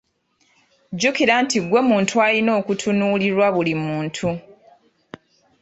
[0.93, 4.29] Jjukira nti gwe muntu alina okutunuulirwa buli muntu.